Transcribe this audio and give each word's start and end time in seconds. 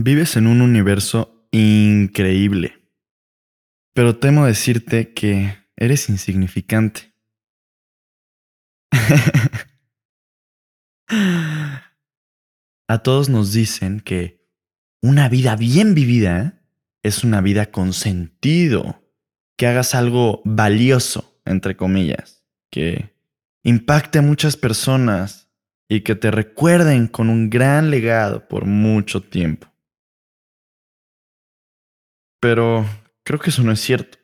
Vives 0.00 0.36
en 0.36 0.46
un 0.46 0.60
universo 0.60 1.44
increíble. 1.50 2.88
Pero 3.94 4.16
temo 4.16 4.46
decirte 4.46 5.12
que 5.12 5.56
eres 5.74 6.08
insignificante. 6.08 7.12
A 12.86 13.02
todos 13.02 13.28
nos 13.28 13.52
dicen 13.52 13.98
que 13.98 14.46
una 15.02 15.28
vida 15.28 15.56
bien 15.56 15.96
vivida 15.96 16.62
es 17.02 17.24
una 17.24 17.40
vida 17.40 17.72
con 17.72 17.92
sentido, 17.92 19.02
que 19.56 19.66
hagas 19.66 19.96
algo 19.96 20.42
valioso, 20.44 21.40
entre 21.44 21.76
comillas, 21.76 22.44
que 22.70 23.16
impacte 23.64 24.20
a 24.20 24.22
muchas 24.22 24.56
personas 24.56 25.50
y 25.88 26.02
que 26.02 26.14
te 26.14 26.30
recuerden 26.30 27.08
con 27.08 27.28
un 27.30 27.50
gran 27.50 27.90
legado 27.90 28.46
por 28.46 28.64
mucho 28.64 29.24
tiempo. 29.24 29.66
Pero 32.40 32.86
creo 33.24 33.38
que 33.38 33.50
eso 33.50 33.62
no 33.62 33.72
es 33.72 33.80
cierto. 33.80 34.18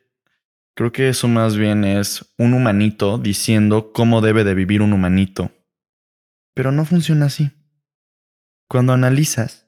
Creo 0.75 0.91
que 0.91 1.09
eso 1.09 1.27
más 1.27 1.55
bien 1.55 1.85
es 1.85 2.33
un 2.37 2.53
humanito 2.53 3.17
diciendo 3.17 3.93
cómo 3.93 4.21
debe 4.21 4.43
de 4.43 4.53
vivir 4.53 4.81
un 4.81 4.93
humanito. 4.93 5.51
Pero 6.53 6.71
no 6.71 6.85
funciona 6.85 7.27
así. 7.27 7.51
Cuando 8.67 8.93
analizas 8.93 9.67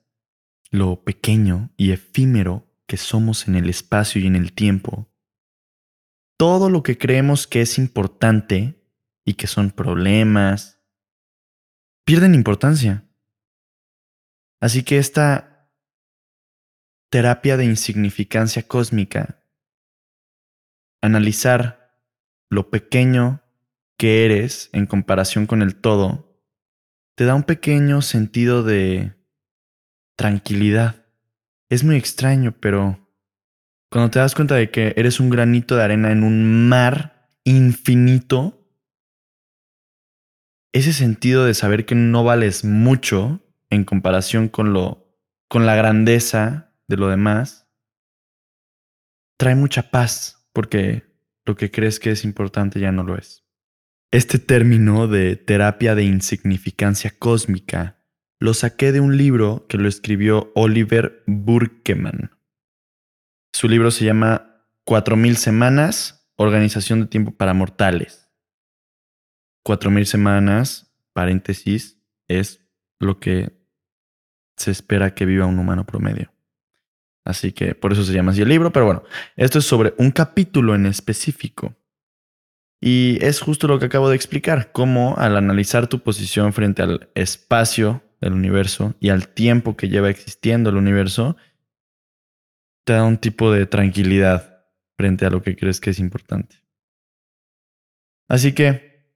lo 0.70 1.04
pequeño 1.04 1.72
y 1.78 1.92
efímero 1.92 2.68
que 2.88 2.98
somos 2.98 3.48
en 3.48 3.56
el 3.56 3.70
espacio 3.70 4.22
y 4.22 4.28
en 4.28 4.36
el 4.36 4.54
tiempo, 4.54 5.10
todo 6.38 6.70
lo 6.70 6.84
que 6.84 6.98
creemos 6.98 7.48
que 7.48 7.62
es 7.62 7.78
importante 7.78 8.84
y 9.24 9.36
que 9.36 9.48
son 9.48 9.72
problemas, 9.72 10.82
pierden 12.06 12.36
importancia. 12.36 13.06
Así 14.60 14.84
que 14.84 14.98
esta 14.98 15.47
terapia 17.10 17.58
de 17.58 17.66
insignificancia 17.66 18.64
cósmica, 18.64 19.44
analizar 21.02 21.96
lo 22.50 22.70
pequeño 22.70 23.42
que 23.98 24.26
eres 24.26 24.70
en 24.74 24.86
comparación 24.86 25.48
con 25.48 25.62
el 25.62 25.76
todo, 25.76 26.42
te 27.16 27.26
da 27.26 27.36
un 27.36 27.44
pequeño 27.44 28.02
sentido 28.02 28.64
de 28.64 29.16
tranquilidad. 30.16 31.06
Es 31.70 31.84
muy 31.84 31.96
extraño, 31.96 32.56
pero 32.60 33.00
cuando 33.90 34.12
te 34.12 34.20
das 34.20 34.36
cuenta 34.36 34.56
de 34.56 34.70
que 34.70 34.94
eres 34.98 35.20
un 35.20 35.30
granito 35.30 35.76
de 35.76 35.84
arena 35.84 36.12
en 36.12 36.24
un 36.24 36.70
mar 36.70 37.32
infinito, 37.44 38.54
ese 40.74 40.94
sentido 40.94 41.46
de 41.46 41.54
saber 41.54 41.86
que 41.86 41.96
no 41.96 42.24
vales 42.24 42.64
mucho 42.64 43.42
en 43.70 43.84
comparación 43.84 44.50
con 44.50 44.74
lo 44.74 45.06
con 45.50 45.66
la 45.66 45.76
grandeza 45.76 46.67
de 46.88 46.98
lo 46.98 47.10
demás, 47.10 47.68
trae 49.38 49.56
mucha 49.56 49.92
paz 49.92 50.50
porque 50.54 51.04
lo 51.46 51.56
que 51.56 51.72
crees 51.72 52.00
que 52.00 52.12
es 52.12 52.24
importante 52.24 52.80
ya 52.80 52.92
no 52.92 53.04
lo 53.04 53.18
es. 53.18 53.46
Este 54.12 54.40
término 54.40 55.08
de 55.08 55.36
terapia 55.36 55.96
de 55.96 56.04
insignificancia 56.04 57.14
cósmica 57.18 57.98
lo 58.40 58.54
saqué 58.54 58.92
de 58.92 59.00
un 59.00 59.18
libro 59.18 59.66
que 59.68 59.78
lo 59.78 59.88
escribió 59.88 60.52
Oliver 60.56 61.24
Burkeman. 61.26 62.32
Su 63.54 63.68
libro 63.68 63.92
se 63.92 64.06
llama 64.06 64.64
Cuatro 64.86 65.18
mil 65.18 65.38
semanas, 65.38 66.32
Organización 66.36 67.02
de 67.02 67.08
Tiempo 67.08 67.32
para 67.32 67.54
Mortales. 67.54 68.30
Cuatro 69.64 69.92
mil 69.92 70.06
semanas, 70.06 70.96
paréntesis, 71.14 72.02
es 72.28 72.66
lo 73.00 73.20
que 73.20 73.58
se 74.56 74.72
espera 74.72 75.14
que 75.14 75.26
viva 75.26 75.46
un 75.46 75.60
humano 75.60 75.86
promedio. 75.86 76.32
Así 77.28 77.52
que 77.52 77.76
por 77.76 77.92
eso 77.92 78.06
se 78.06 78.14
llama 78.14 78.32
así 78.32 78.42
el 78.42 78.48
libro, 78.48 78.72
pero 78.72 78.86
bueno, 78.86 79.04
esto 79.36 79.60
es 79.60 79.66
sobre 79.66 79.94
un 79.98 80.12
capítulo 80.12 80.76
en 80.76 80.86
específico. 80.86 81.76
Y 82.80 83.18
es 83.22 83.42
justo 83.42 83.68
lo 83.68 83.80
que 83.80 83.88
acabo 83.88 84.10
de 84.10 84.16
explicar, 84.16 84.72
cómo 84.72 85.16
al 85.18 85.36
analizar 85.36 85.88
tu 85.88 86.00
posición 86.00 86.54
frente 86.54 86.84
al 86.84 87.10
espacio 87.16 88.02
del 88.22 88.32
universo 88.32 88.96
y 89.02 89.10
al 89.10 89.28
tiempo 89.28 89.76
que 89.76 89.90
lleva 89.90 90.10
existiendo 90.10 90.70
el 90.70 90.78
universo, 90.78 91.36
te 92.86 92.94
da 92.94 93.04
un 93.04 93.18
tipo 93.18 93.52
de 93.52 93.66
tranquilidad 93.66 94.64
frente 94.98 95.26
a 95.26 95.30
lo 95.30 95.42
que 95.42 95.58
crees 95.58 95.82
que 95.82 95.90
es 95.90 96.00
importante. 96.00 96.64
Así 98.30 98.54
que 98.54 99.12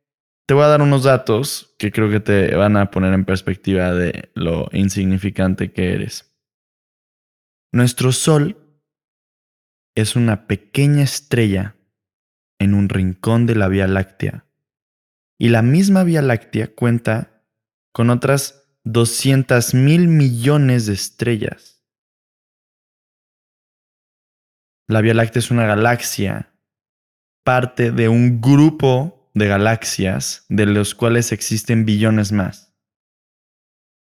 te 0.45 0.53
voy 0.53 0.65
a 0.65 0.67
dar 0.67 0.81
unos 0.81 1.03
datos 1.03 1.73
que 1.79 1.93
creo 1.93 2.09
que 2.09 2.19
te 2.19 2.53
van 2.55 2.75
a 2.75 2.91
poner 2.91 3.13
en 3.13 3.23
perspectiva 3.23 3.93
de 3.93 4.31
lo 4.35 4.67
insignificante 4.73 5.71
que 5.71 5.93
eres. 5.93 6.30
Nuestro 7.73 8.11
Sol 8.11 8.57
es 9.95 10.17
una 10.17 10.45
pequeña 10.45 11.03
estrella 11.03 11.77
en 12.59 12.73
un 12.73 12.89
rincón 12.89 13.45
de 13.45 13.55
la 13.55 13.69
Vía 13.69 13.87
Láctea. 13.87 14.45
Y 15.39 15.49
la 15.49 15.61
misma 15.61 16.03
Vía 16.03 16.21
Láctea 16.21 16.75
cuenta 16.75 17.45
con 17.93 18.09
otras 18.09 18.67
200 18.83 19.73
mil 19.73 20.09
millones 20.09 20.85
de 20.85 20.93
estrellas. 20.93 21.85
La 24.89 24.99
Vía 24.99 25.13
Láctea 25.13 25.39
es 25.39 25.49
una 25.49 25.65
galaxia, 25.65 26.53
parte 27.45 27.91
de 27.91 28.09
un 28.09 28.41
grupo 28.41 29.31
de 29.33 29.47
galaxias 29.47 30.45
de 30.49 30.65
los 30.65 30.93
cuales 30.93 31.31
existen 31.31 31.85
billones 31.85 32.33
más. 32.33 32.75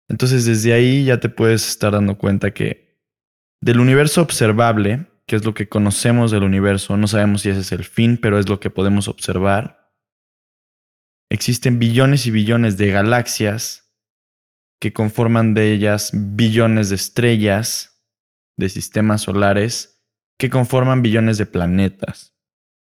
Entonces 0.09 0.45
desde 0.45 0.73
ahí 0.73 1.05
ya 1.05 1.19
te 1.19 1.29
puedes 1.29 1.67
estar 1.67 1.91
dando 1.91 2.17
cuenta 2.17 2.55
que 2.55 2.86
del 3.61 3.81
universo 3.81 4.23
observable, 4.23 5.07
que 5.27 5.37
es 5.37 5.45
lo 5.45 5.55
que 5.55 5.69
conocemos 5.69 6.31
del 6.31 6.45
universo, 6.45 6.97
no 6.97 7.09
sabemos 7.09 7.43
si 7.43 7.51
ese 7.51 7.61
es 7.61 7.73
el 7.73 7.85
fin, 7.85 8.17
pero 8.17 8.39
es 8.39 8.49
lo 8.49 8.61
que 8.61 8.71
podemos 8.71 9.09
observar. 9.09 9.93
Existen 11.31 11.79
billones 11.79 12.27
y 12.27 12.31
billones 12.31 12.77
de 12.77 12.91
galaxias 12.91 13.93
que 14.81 14.93
conforman 14.93 15.55
de 15.55 15.73
ellas 15.73 16.11
billones 16.15 16.91
de 16.91 16.97
estrellas, 16.97 18.05
de 18.57 18.69
sistemas 18.69 19.23
solares, 19.23 20.05
que 20.39 20.51
conforman 20.51 21.03
billones 21.03 21.39
de 21.39 21.47
planetas. 21.47 22.35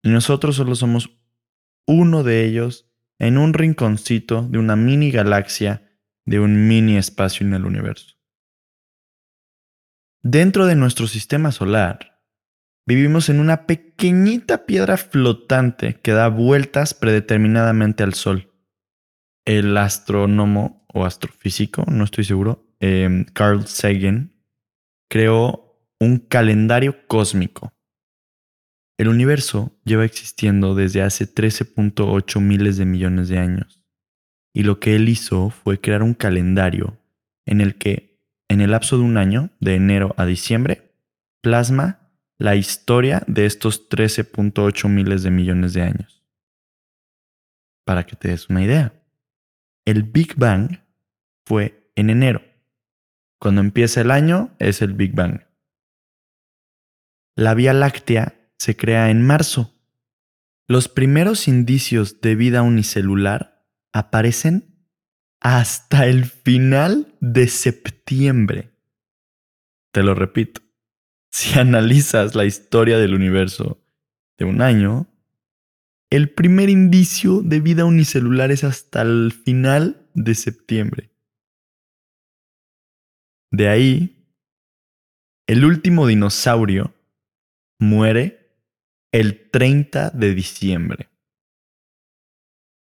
Y 0.01 0.09
nosotros 0.09 0.55
solo 0.55 0.75
somos 0.75 1.11
uno 1.85 2.23
de 2.23 2.45
ellos 2.45 2.89
en 3.19 3.37
un 3.37 3.53
rinconcito 3.53 4.41
de 4.41 4.57
una 4.57 4.75
mini 4.75 5.11
galaxia 5.11 5.89
de 6.25 6.39
un 6.39 6.67
mini 6.67 6.97
espacio 6.97 7.45
en 7.45 7.53
el 7.53 7.65
universo. 7.65 8.15
Dentro 10.25 10.65
de 10.65 10.75
nuestro 10.75 11.07
sistema 11.07 11.51
solar, 11.51 12.21
vivimos 12.87 13.27
en 13.27 13.41
una 13.41 13.65
pequeñita 13.65 14.65
piedra 14.65 14.95
flotante 14.95 15.99
que 16.01 16.13
da 16.13 16.29
vueltas 16.29 16.93
predeterminadamente 16.93 18.03
al 18.03 18.13
Sol. 18.13 18.49
El 19.43 19.75
astrónomo 19.75 20.85
o 20.93 21.03
astrofísico, 21.03 21.83
no 21.91 22.05
estoy 22.05 22.23
seguro, 22.23 22.73
em, 22.79 23.25
Carl 23.25 23.67
Sagan, 23.67 24.33
creó 25.09 25.77
un 25.99 26.19
calendario 26.19 27.05
cósmico. 27.07 27.73
El 28.97 29.09
universo 29.09 29.77
lleva 29.83 30.05
existiendo 30.05 30.73
desde 30.73 31.01
hace 31.01 31.27
13.8 31.27 32.39
miles 32.39 32.77
de 32.77 32.85
millones 32.85 33.27
de 33.27 33.39
años. 33.39 33.83
Y 34.53 34.63
lo 34.63 34.79
que 34.79 34.95
él 34.95 35.09
hizo 35.09 35.49
fue 35.49 35.81
crear 35.81 36.01
un 36.01 36.13
calendario 36.13 36.97
en 37.45 37.59
el 37.59 37.75
que 37.75 38.12
en 38.53 38.61
el 38.61 38.71
lapso 38.71 38.97
de 38.97 39.03
un 39.03 39.17
año, 39.17 39.49
de 39.59 39.75
enero 39.75 40.13
a 40.15 40.25
diciembre, 40.25 40.93
plasma 41.41 42.11
la 42.37 42.55
historia 42.55 43.23
de 43.25 43.47
estos 43.47 43.89
13.8 43.89 44.87
miles 44.89 45.23
de 45.23 45.31
millones 45.31 45.73
de 45.73 45.81
años. 45.81 46.23
Para 47.83 48.05
que 48.05 48.15
te 48.15 48.27
des 48.27 48.49
una 48.49 48.63
idea, 48.63 48.93
el 49.85 50.03
Big 50.03 50.35
Bang 50.35 50.81
fue 51.45 51.91
en 51.95 52.11
enero. 52.11 52.43
Cuando 53.39 53.61
empieza 53.61 54.01
el 54.01 54.11
año 54.11 54.55
es 54.59 54.81
el 54.81 54.93
Big 54.93 55.15
Bang. 55.15 55.41
La 57.35 57.55
Vía 57.55 57.73
Láctea 57.73 58.35
se 58.59 58.77
crea 58.77 59.09
en 59.09 59.25
marzo. 59.25 59.73
Los 60.67 60.89
primeros 60.89 61.47
indicios 61.47 62.21
de 62.21 62.35
vida 62.35 62.61
unicelular 62.61 63.65
aparecen 63.91 64.72
hasta 65.43 66.07
el 66.07 66.25
final 66.25 67.13
de 67.19 67.49
septiembre. 67.49 68.71
Te 69.91 70.01
lo 70.01 70.15
repito, 70.15 70.61
si 71.31 71.59
analizas 71.59 72.33
la 72.33 72.45
historia 72.45 72.97
del 72.97 73.13
universo 73.13 73.85
de 74.39 74.45
un 74.45 74.61
año, 74.61 75.07
el 76.09 76.29
primer 76.29 76.69
indicio 76.69 77.41
de 77.41 77.59
vida 77.59 77.85
unicelular 77.85 78.51
es 78.51 78.63
hasta 78.63 79.01
el 79.01 79.33
final 79.33 80.09
de 80.13 80.33
septiembre. 80.33 81.11
De 83.51 83.67
ahí, 83.67 84.25
el 85.47 85.65
último 85.65 86.07
dinosaurio 86.07 86.95
muere 87.79 88.55
el 89.11 89.49
30 89.51 90.11
de 90.11 90.33
diciembre. 90.33 91.09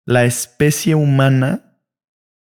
La 0.04 0.24
especie 0.24 0.94
humana 0.94 1.71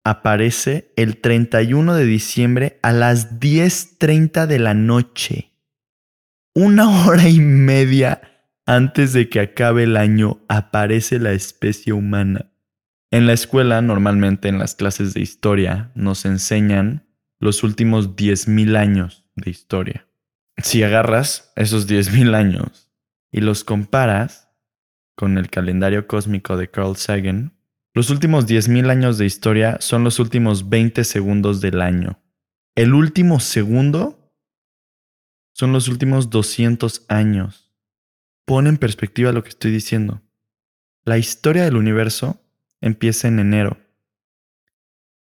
aparece 0.08 0.92
el 0.96 1.18
31 1.18 1.94
de 1.94 2.04
diciembre 2.04 2.78
a 2.82 2.92
las 2.92 3.38
10.30 3.40 4.46
de 4.46 4.58
la 4.58 4.74
noche. 4.74 5.52
Una 6.54 6.88
hora 7.06 7.28
y 7.28 7.40
media 7.40 8.22
antes 8.64 9.12
de 9.12 9.28
que 9.28 9.40
acabe 9.40 9.84
el 9.84 9.96
año 9.96 10.40
aparece 10.48 11.18
la 11.18 11.32
especie 11.32 11.92
humana. 11.92 12.50
En 13.10 13.26
la 13.26 13.32
escuela, 13.32 13.80
normalmente 13.80 14.48
en 14.48 14.58
las 14.58 14.74
clases 14.74 15.14
de 15.14 15.20
historia, 15.20 15.90
nos 15.94 16.24
enseñan 16.24 17.06
los 17.38 17.62
últimos 17.62 18.16
10.000 18.16 18.76
años 18.76 19.24
de 19.36 19.50
historia. 19.50 20.06
Si 20.58 20.82
agarras 20.82 21.52
esos 21.56 21.88
10.000 21.88 22.34
años 22.34 22.90
y 23.30 23.40
los 23.40 23.64
comparas 23.64 24.50
con 25.14 25.38
el 25.38 25.48
calendario 25.48 26.06
cósmico 26.06 26.56
de 26.56 26.70
Carl 26.70 26.96
Sagan, 26.96 27.57
los 27.98 28.10
últimos 28.10 28.46
10.000 28.46 28.90
años 28.90 29.18
de 29.18 29.26
historia 29.26 29.78
son 29.80 30.04
los 30.04 30.20
últimos 30.20 30.68
20 30.68 31.02
segundos 31.02 31.60
del 31.60 31.80
año. 31.80 32.22
El 32.76 32.94
último 32.94 33.40
segundo 33.40 34.32
son 35.52 35.72
los 35.72 35.88
últimos 35.88 36.30
200 36.30 37.06
años. 37.08 37.72
Pon 38.44 38.68
en 38.68 38.76
perspectiva 38.76 39.32
lo 39.32 39.42
que 39.42 39.48
estoy 39.48 39.72
diciendo. 39.72 40.22
La 41.04 41.18
historia 41.18 41.64
del 41.64 41.76
universo 41.76 42.40
empieza 42.80 43.26
en 43.26 43.40
enero. 43.40 43.78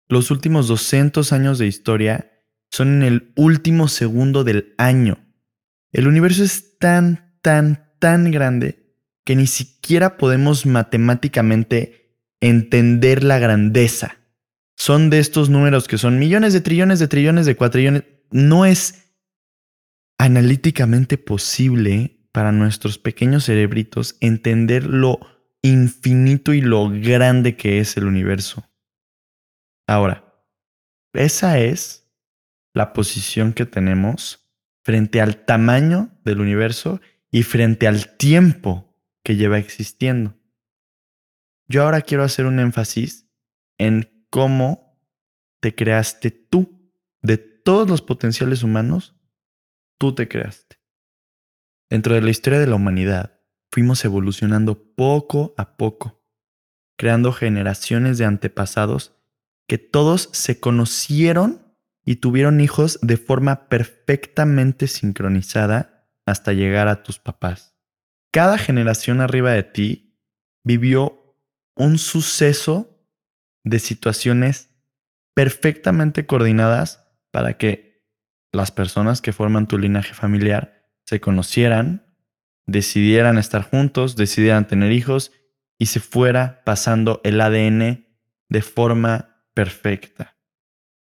Los 0.10 0.30
últimos 0.30 0.68
200 0.68 1.32
años 1.32 1.58
de 1.58 1.68
historia 1.68 2.44
son 2.72 2.90
en 2.96 3.04
el 3.04 3.32
último 3.38 3.88
segundo 3.88 4.44
del 4.44 4.76
año. 4.78 5.18
El 5.94 6.10
universo 6.10 6.44
es 6.44 6.78
tan, 6.78 7.40
tan, 7.42 7.94
tan 8.00 8.32
grande 8.32 8.98
que 9.24 9.38
ni 9.38 9.48
siquiera 9.48 10.18
podemos 10.18 10.66
matemáticamente 10.66 12.05
entender 12.46 13.24
la 13.24 13.40
grandeza. 13.40 14.18
Son 14.76 15.10
de 15.10 15.20
estos 15.20 15.50
números 15.50 15.88
que 15.88 15.98
son 15.98 16.20
millones 16.20 16.54
de 16.54 16.62
trillones 16.62 17.00
de 17.00 17.08
trillones 17.08 17.46
de 17.46 17.56
cuatrillones. 17.56 18.04
No 18.32 18.66
es 18.66 19.14
analíticamente 20.18 21.18
posible 21.18 22.28
para 22.32 22.52
nuestros 22.52 22.98
pequeños 23.00 23.46
cerebritos 23.46 24.18
entender 24.20 24.86
lo 24.86 25.20
infinito 25.62 26.54
y 26.54 26.62
lo 26.62 26.90
grande 26.90 27.56
que 27.56 27.80
es 27.80 27.98
el 27.98 28.06
universo. 28.06 28.70
Ahora, 29.88 30.46
esa 31.14 31.60
es 31.60 32.12
la 32.74 32.94
posición 32.94 33.54
que 33.54 33.66
tenemos 33.66 34.52
frente 34.84 35.22
al 35.22 35.46
tamaño 35.46 36.12
del 36.24 36.42
universo 36.42 37.02
y 37.32 37.44
frente 37.44 37.88
al 37.88 38.18
tiempo 38.18 38.94
que 39.24 39.36
lleva 39.36 39.58
existiendo. 39.58 40.36
Yo 41.68 41.84
ahora 41.84 42.02
quiero 42.02 42.24
hacer 42.24 42.46
un 42.46 42.60
énfasis 42.60 43.28
en 43.78 44.28
cómo 44.30 45.00
te 45.60 45.74
creaste 45.74 46.32
tú. 46.32 46.92
De 47.22 47.38
todos 47.38 47.90
los 47.90 48.02
potenciales 48.02 48.62
humanos, 48.62 49.16
tú 49.98 50.14
te 50.14 50.28
creaste. 50.28 50.80
Dentro 51.90 52.14
de 52.14 52.22
la 52.22 52.30
historia 52.30 52.60
de 52.60 52.68
la 52.68 52.76
humanidad, 52.76 53.40
fuimos 53.72 54.06
evolucionando 54.06 54.94
poco 54.96 55.56
a 55.58 55.76
poco, 55.76 56.24
creando 56.98 57.34
generaciones 57.34 58.18
de 58.18 58.26
antepasados 58.26 59.16
que 59.68 59.78
todos 59.78 60.30
se 60.34 60.60
conocieron 60.60 61.76
y 62.06 62.18
tuvieron 62.18 62.62
hijos 62.62 63.00
de 63.02 63.18
forma 63.18 63.68
perfectamente 63.68 64.88
sincronizada 64.88 66.08
hasta 66.26 66.54
llegar 66.54 66.88
a 66.88 67.02
tus 67.02 67.18
papás. 67.18 67.76
Cada 68.32 68.58
generación 68.58 69.22
arriba 69.22 69.52
de 69.52 69.64
ti 69.64 70.20
vivió 70.64 71.25
un 71.76 71.98
suceso 71.98 73.00
de 73.64 73.80
situaciones 73.80 74.70
perfectamente 75.34 76.26
coordinadas 76.26 77.08
para 77.32 77.58
que 77.58 78.06
las 78.52 78.72
personas 78.72 79.22
que 79.22 79.34
forman 79.34 79.68
tu 79.68 79.78
linaje 79.78 80.14
familiar 80.14 80.86
se 81.04 81.20
conocieran, 81.20 82.06
decidieran 82.66 83.38
estar 83.38 83.64
juntos, 83.64 84.16
decidieran 84.16 84.68
tener 84.68 84.92
hijos 84.92 85.32
y 85.78 85.88
se 85.88 86.00
fuera 86.00 86.64
pasando 86.64 87.22
el 87.24 87.42
ADN 87.42 88.08
de 88.50 88.62
forma 88.62 89.44
perfecta. 89.54 90.38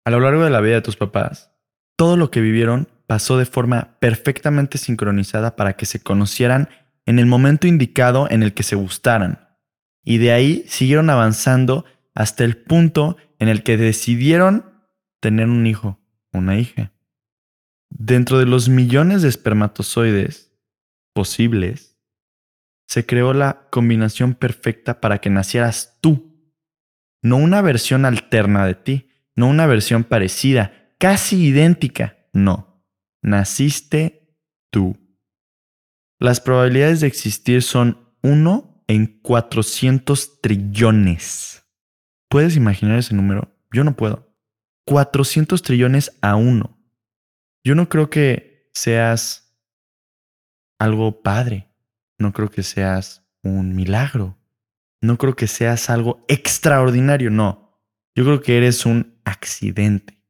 A 0.03 0.11
lo 0.11 0.19
largo 0.19 0.43
de 0.43 0.49
la 0.49 0.61
vida 0.61 0.75
de 0.75 0.81
tus 0.81 0.97
papás, 0.97 1.51
todo 1.95 2.17
lo 2.17 2.29
que 2.29 2.41
vivieron 2.41 2.89
pasó 3.07 3.37
de 3.37 3.45
forma 3.45 3.97
perfectamente 3.99 4.77
sincronizada 4.77 5.55
para 5.55 5.73
que 5.73 5.85
se 5.85 6.01
conocieran 6.01 6.69
en 7.05 7.19
el 7.19 7.25
momento 7.25 7.67
indicado 7.67 8.27
en 8.29 8.43
el 8.43 8.53
que 8.53 8.63
se 8.63 8.75
gustaran. 8.75 9.44
Y 10.05 10.19
de 10.19 10.31
ahí 10.31 10.63
siguieron 10.69 11.09
avanzando 11.09 11.83
hasta 12.13 12.45
el 12.45 12.55
punto 12.55 13.17
en 13.39 13.49
el 13.49 13.63
que 13.63 13.75
decidieron 13.75 14.87
tener 15.19 15.49
un 15.49 15.65
hijo, 15.67 15.99
una 16.31 16.57
hija. 16.57 16.93
Dentro 17.89 18.37
de 18.39 18.45
los 18.45 18.69
millones 18.69 19.23
de 19.23 19.29
espermatozoides 19.29 20.53
posibles, 21.13 21.97
se 22.87 23.05
creó 23.05 23.33
la 23.33 23.67
combinación 23.71 24.35
perfecta 24.35 25.01
para 25.01 25.19
que 25.19 25.29
nacieras 25.29 25.97
tú, 26.01 26.53
no 27.23 27.37
una 27.37 27.61
versión 27.61 28.05
alterna 28.05 28.65
de 28.65 28.75
ti, 28.75 29.09
no 29.35 29.47
una 29.47 29.65
versión 29.65 30.03
parecida, 30.03 30.93
casi 30.99 31.47
idéntica, 31.47 32.17
no, 32.31 32.85
naciste 33.23 34.37
tú. 34.69 34.97
Las 36.19 36.39
probabilidades 36.39 37.01
de 37.01 37.07
existir 37.07 37.63
son 37.63 38.13
1 38.21 38.74
en 38.87 39.19
400 39.21 40.41
trillones. 40.41 41.63
¿Puedes 42.29 42.55
imaginar 42.55 42.99
ese 42.99 43.15
número? 43.15 43.55
Yo 43.71 43.83
no 43.83 43.95
puedo. 43.95 44.33
400 44.85 45.61
trillones 45.61 46.17
a 46.21 46.35
uno. 46.35 46.77
Yo 47.63 47.75
no 47.75 47.89
creo 47.89 48.09
que 48.09 48.69
seas 48.73 49.57
algo 50.79 51.21
padre. 51.21 51.69
No 52.19 52.31
creo 52.33 52.49
que 52.49 52.63
seas 52.63 53.23
un 53.41 53.75
milagro. 53.75 54.37
No 55.01 55.17
creo 55.17 55.35
que 55.35 55.47
seas 55.47 55.89
algo 55.89 56.23
extraordinario. 56.27 57.29
No. 57.29 57.81
Yo 58.15 58.23
creo 58.23 58.41
que 58.41 58.57
eres 58.57 58.85
un 58.85 59.19
accidente. 59.25 60.23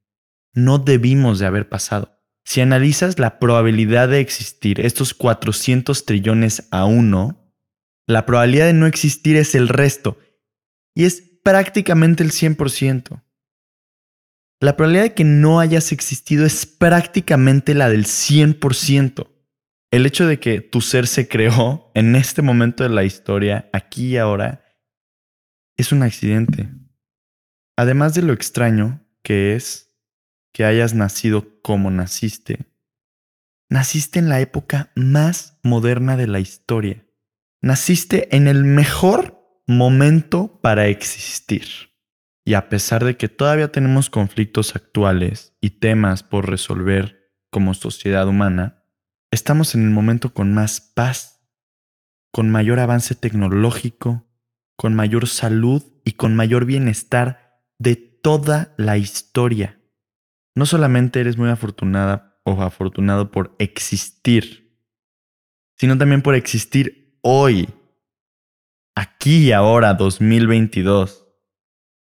No 0.53 0.79
debimos 0.79 1.39
de 1.39 1.45
haber 1.45 1.67
pasado. 1.67 2.15
Si 2.45 2.61
analizas 2.61 3.19
la 3.19 3.39
probabilidad 3.39 4.07
de 4.07 4.19
existir 4.19 4.79
estos 4.79 5.13
400 5.13 6.05
trillones 6.05 6.67
a 6.71 6.85
uno, 6.85 7.44
la 8.07 8.25
probabilidad 8.25 8.67
de 8.67 8.73
no 8.73 8.85
existir 8.85 9.35
es 9.35 9.55
el 9.55 9.67
resto 9.67 10.19
y 10.93 11.05
es 11.05 11.21
prácticamente 11.43 12.23
el 12.23 12.31
100%. 12.31 13.21
La 14.61 14.77
probabilidad 14.77 15.03
de 15.03 15.13
que 15.13 15.23
no 15.23 15.59
hayas 15.59 15.91
existido 15.91 16.45
es 16.45 16.65
prácticamente 16.65 17.73
la 17.73 17.89
del 17.89 18.05
100%. 18.05 19.27
El 19.91 20.05
hecho 20.05 20.27
de 20.27 20.39
que 20.39 20.61
tu 20.61 20.81
ser 20.81 21.07
se 21.07 21.27
creó 21.27 21.91
en 21.93 22.15
este 22.15 22.41
momento 22.41 22.83
de 22.83 22.89
la 22.89 23.03
historia, 23.03 23.69
aquí 23.73 24.07
y 24.07 24.17
ahora, 24.17 24.65
es 25.77 25.91
un 25.91 26.03
accidente. 26.03 26.69
Además 27.77 28.13
de 28.13 28.21
lo 28.21 28.33
extraño 28.33 29.05
que 29.21 29.55
es 29.55 29.93
que 30.53 30.63
hayas 30.63 30.93
nacido 30.93 31.61
como 31.61 31.91
naciste, 31.91 32.65
naciste 33.69 34.19
en 34.19 34.29
la 34.29 34.39
época 34.39 34.91
más 34.95 35.59
moderna 35.63 36.15
de 36.15 36.27
la 36.27 36.39
historia. 36.39 37.04
Naciste 37.65 38.35
en 38.35 38.47
el 38.47 38.63
mejor 38.63 39.43
momento 39.65 40.59
para 40.61 40.85
existir. 40.85 41.65
Y 42.45 42.53
a 42.53 42.69
pesar 42.69 43.03
de 43.03 43.17
que 43.17 43.27
todavía 43.27 43.71
tenemos 43.71 44.11
conflictos 44.11 44.75
actuales 44.75 45.57
y 45.61 45.71
temas 45.71 46.21
por 46.21 46.47
resolver 46.47 47.33
como 47.49 47.73
sociedad 47.73 48.27
humana, 48.27 48.83
estamos 49.31 49.73
en 49.73 49.83
el 49.83 49.89
momento 49.89 50.31
con 50.31 50.53
más 50.53 50.79
paz, 50.79 51.49
con 52.31 52.51
mayor 52.51 52.79
avance 52.79 53.15
tecnológico, 53.15 54.27
con 54.77 54.93
mayor 54.93 55.25
salud 55.25 55.81
y 56.03 56.11
con 56.11 56.35
mayor 56.35 56.65
bienestar 56.65 57.63
de 57.79 57.95
toda 57.95 58.75
la 58.77 58.99
historia. 58.99 59.81
No 60.53 60.67
solamente 60.67 61.19
eres 61.19 61.35
muy 61.35 61.49
afortunada 61.49 62.39
o 62.43 62.61
afortunado 62.61 63.31
por 63.31 63.55
existir, 63.57 64.79
sino 65.79 65.97
también 65.97 66.21
por 66.21 66.35
existir 66.35 67.04
hoy, 67.27 67.67
aquí 68.95 69.47
y 69.47 69.51
ahora, 69.51 69.95
2022. 69.95 71.25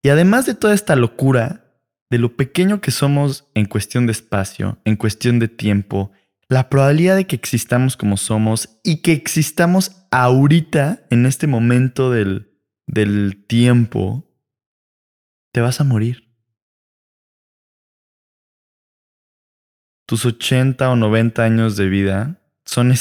Y 0.01 0.09
además 0.09 0.47
de 0.47 0.55
toda 0.55 0.73
esta 0.73 0.95
locura, 0.95 1.77
de 2.09 2.17
lo 2.17 2.35
pequeño 2.35 2.81
que 2.81 2.89
somos 2.89 3.47
en 3.53 3.67
cuestión 3.67 4.07
de 4.07 4.13
espacio, 4.13 4.79
en 4.83 4.95
cuestión 4.95 5.37
de 5.37 5.47
tiempo, 5.47 6.11
la 6.49 6.69
probabilidad 6.69 7.15
de 7.15 7.27
que 7.27 7.35
existamos 7.35 7.95
como 7.97 8.17
somos 8.17 8.79
y 8.83 9.03
que 9.03 9.11
existamos 9.11 10.07
ahorita, 10.09 11.05
en 11.11 11.27
este 11.27 11.45
momento 11.45 12.09
del, 12.09 12.59
del 12.87 13.45
tiempo, 13.45 14.27
te 15.53 15.61
vas 15.61 15.79
a 15.79 15.83
morir. 15.83 16.33
Tus 20.07 20.25
80 20.25 20.89
o 20.89 20.95
90 20.95 21.43
años 21.43 21.77
de 21.77 21.87
vida 21.89 22.41
son 22.65 22.91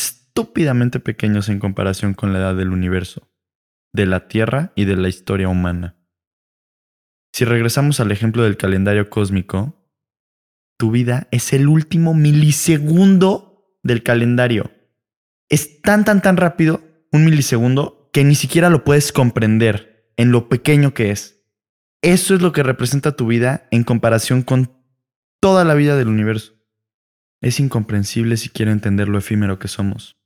estúpidamente 0.40 1.00
pequeños 1.00 1.50
en 1.50 1.58
comparación 1.58 2.14
con 2.14 2.32
la 2.32 2.38
edad 2.38 2.54
del 2.54 2.70
universo, 2.70 3.28
de 3.92 4.06
la 4.06 4.26
Tierra 4.26 4.72
y 4.74 4.86
de 4.86 4.96
la 4.96 5.08
historia 5.08 5.50
humana. 5.50 5.96
Si 7.34 7.44
regresamos 7.44 8.00
al 8.00 8.10
ejemplo 8.10 8.42
del 8.42 8.56
calendario 8.56 9.10
cósmico, 9.10 9.86
tu 10.78 10.90
vida 10.90 11.28
es 11.30 11.52
el 11.52 11.68
último 11.68 12.14
milisegundo 12.14 13.76
del 13.82 14.02
calendario. 14.02 14.70
Es 15.50 15.82
tan, 15.82 16.06
tan, 16.06 16.22
tan 16.22 16.38
rápido, 16.38 16.80
un 17.12 17.26
milisegundo, 17.26 18.08
que 18.10 18.24
ni 18.24 18.34
siquiera 18.34 18.70
lo 18.70 18.82
puedes 18.82 19.12
comprender 19.12 20.10
en 20.16 20.32
lo 20.32 20.48
pequeño 20.48 20.94
que 20.94 21.10
es. 21.10 21.44
Eso 22.00 22.34
es 22.34 22.40
lo 22.40 22.52
que 22.52 22.62
representa 22.62 23.14
tu 23.14 23.26
vida 23.26 23.68
en 23.70 23.84
comparación 23.84 24.42
con 24.42 24.72
toda 25.38 25.66
la 25.66 25.74
vida 25.74 25.98
del 25.98 26.08
universo. 26.08 26.54
Es 27.42 27.60
incomprensible 27.60 28.38
si 28.38 28.48
quiero 28.48 28.72
entender 28.72 29.06
lo 29.06 29.18
efímero 29.18 29.58
que 29.58 29.68
somos. 29.68 30.19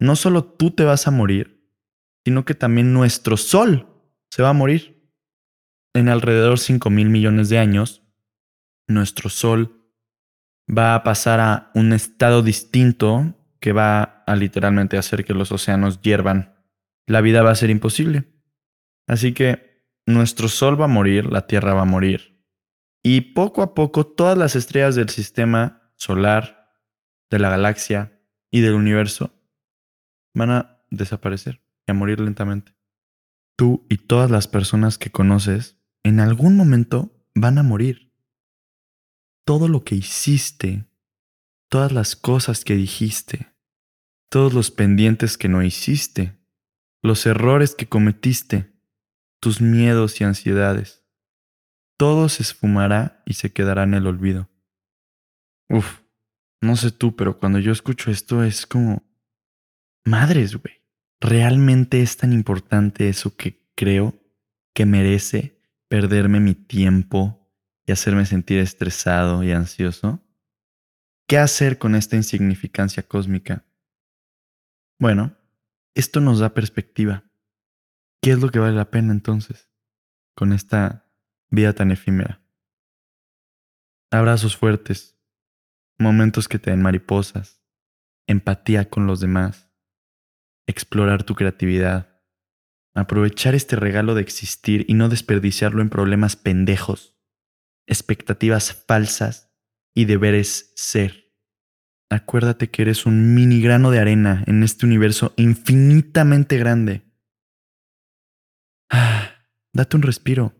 No 0.00 0.14
solo 0.14 0.44
tú 0.44 0.70
te 0.70 0.84
vas 0.84 1.06
a 1.08 1.10
morir, 1.10 1.58
sino 2.24 2.44
que 2.44 2.54
también 2.54 2.92
nuestro 2.92 3.36
Sol 3.36 3.88
se 4.30 4.42
va 4.42 4.50
a 4.50 4.54
morir. 4.54 5.10
En 5.94 6.08
alrededor 6.08 6.58
5 6.58 6.90
mil 6.90 7.08
millones 7.08 7.48
de 7.48 7.58
años, 7.58 8.02
nuestro 8.86 9.28
Sol 9.30 9.90
va 10.68 10.94
a 10.94 11.02
pasar 11.02 11.40
a 11.40 11.70
un 11.74 11.92
estado 11.92 12.42
distinto 12.42 13.34
que 13.58 13.72
va 13.72 14.22
a 14.26 14.36
literalmente 14.36 14.98
hacer 14.98 15.24
que 15.24 15.34
los 15.34 15.50
océanos 15.50 16.00
hiervan. 16.00 16.54
La 17.06 17.20
vida 17.20 17.42
va 17.42 17.50
a 17.50 17.56
ser 17.56 17.70
imposible. 17.70 18.24
Así 19.08 19.32
que 19.32 19.86
nuestro 20.06 20.48
Sol 20.48 20.80
va 20.80 20.84
a 20.84 20.88
morir, 20.88 21.26
la 21.26 21.46
Tierra 21.46 21.74
va 21.74 21.82
a 21.82 21.86
morir. 21.86 22.44
Y 23.02 23.32
poco 23.32 23.62
a 23.62 23.74
poco 23.74 24.06
todas 24.06 24.38
las 24.38 24.54
estrellas 24.54 24.94
del 24.94 25.08
sistema 25.08 25.90
solar, 25.96 26.70
de 27.30 27.38
la 27.38 27.50
galaxia 27.50 28.20
y 28.50 28.60
del 28.60 28.74
universo 28.74 29.37
van 30.34 30.50
a 30.50 30.82
desaparecer 30.90 31.60
y 31.86 31.90
a 31.90 31.94
morir 31.94 32.20
lentamente. 32.20 32.74
Tú 33.56 33.86
y 33.88 33.96
todas 33.98 34.30
las 34.30 34.48
personas 34.48 34.98
que 34.98 35.10
conoces 35.10 35.76
en 36.02 36.20
algún 36.20 36.56
momento 36.56 37.12
van 37.34 37.58
a 37.58 37.62
morir. 37.62 38.12
Todo 39.44 39.68
lo 39.68 39.84
que 39.84 39.94
hiciste, 39.94 40.86
todas 41.68 41.92
las 41.92 42.16
cosas 42.16 42.64
que 42.64 42.76
dijiste, 42.76 43.54
todos 44.30 44.52
los 44.52 44.70
pendientes 44.70 45.38
que 45.38 45.48
no 45.48 45.62
hiciste, 45.62 46.38
los 47.02 47.26
errores 47.26 47.74
que 47.74 47.88
cometiste, 47.88 48.72
tus 49.40 49.60
miedos 49.60 50.20
y 50.20 50.24
ansiedades, 50.24 51.04
todo 51.96 52.28
se 52.28 52.42
esfumará 52.42 53.22
y 53.26 53.34
se 53.34 53.52
quedará 53.52 53.84
en 53.84 53.94
el 53.94 54.06
olvido. 54.06 54.48
Uf, 55.68 56.00
no 56.60 56.76
sé 56.76 56.90
tú, 56.90 57.16
pero 57.16 57.38
cuando 57.38 57.58
yo 57.58 57.72
escucho 57.72 58.10
esto 58.10 58.42
es 58.42 58.66
como... 58.66 59.07
Madres, 60.08 60.56
güey. 60.56 60.74
¿Realmente 61.20 62.00
es 62.00 62.16
tan 62.16 62.32
importante 62.32 63.10
eso 63.10 63.36
que 63.36 63.68
creo 63.74 64.18
que 64.74 64.86
merece 64.86 65.60
perderme 65.88 66.40
mi 66.40 66.54
tiempo 66.54 67.52
y 67.84 67.92
hacerme 67.92 68.24
sentir 68.24 68.58
estresado 68.58 69.42
y 69.42 69.52
ansioso? 69.52 70.24
¿Qué 71.26 71.36
hacer 71.36 71.76
con 71.76 71.94
esta 71.94 72.16
insignificancia 72.16 73.02
cósmica? 73.02 73.66
Bueno, 74.98 75.36
esto 75.94 76.20
nos 76.20 76.38
da 76.38 76.54
perspectiva. 76.54 77.24
¿Qué 78.22 78.30
es 78.30 78.40
lo 78.40 78.48
que 78.48 78.60
vale 78.60 78.76
la 78.76 78.90
pena 78.90 79.12
entonces 79.12 79.70
con 80.34 80.54
esta 80.54 81.06
vida 81.50 81.74
tan 81.74 81.90
efímera? 81.90 82.40
Abrazos 84.10 84.56
fuertes, 84.56 85.18
momentos 85.98 86.48
que 86.48 86.58
te 86.58 86.70
den 86.70 86.80
mariposas, 86.80 87.60
empatía 88.26 88.88
con 88.88 89.06
los 89.06 89.20
demás, 89.20 89.67
explorar 90.68 91.24
tu 91.24 91.34
creatividad, 91.34 92.20
aprovechar 92.94 93.54
este 93.54 93.74
regalo 93.74 94.14
de 94.14 94.20
existir 94.20 94.84
y 94.86 94.94
no 94.94 95.08
desperdiciarlo 95.08 95.82
en 95.82 95.88
problemas 95.88 96.36
pendejos, 96.36 97.16
expectativas 97.86 98.84
falsas 98.86 99.50
y 99.94 100.04
deberes 100.04 100.72
ser. 100.76 101.32
Acuérdate 102.10 102.70
que 102.70 102.82
eres 102.82 103.06
un 103.06 103.34
mini 103.34 103.60
grano 103.60 103.90
de 103.90 103.98
arena 103.98 104.44
en 104.46 104.62
este 104.62 104.86
universo 104.86 105.32
infinitamente 105.36 106.58
grande. 106.58 107.02
Ah, 108.90 109.30
date 109.72 109.96
un 109.96 110.02
respiro 110.02 110.54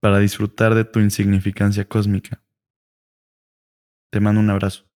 para 0.00 0.18
disfrutar 0.18 0.74
de 0.74 0.84
tu 0.84 1.00
insignificancia 1.00 1.84
cósmica. 1.84 2.42
Te 4.10 4.20
mando 4.20 4.40
un 4.40 4.50
abrazo. 4.50 4.84